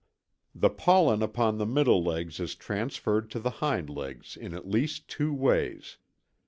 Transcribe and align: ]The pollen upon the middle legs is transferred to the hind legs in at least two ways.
]The 0.63 0.71
pollen 0.71 1.21
upon 1.21 1.59
the 1.59 1.67
middle 1.67 2.03
legs 2.03 2.39
is 2.39 2.55
transferred 2.55 3.29
to 3.29 3.39
the 3.39 3.51
hind 3.61 3.87
legs 3.87 4.35
in 4.35 4.55
at 4.55 4.67
least 4.67 5.07
two 5.07 5.31
ways. 5.31 5.97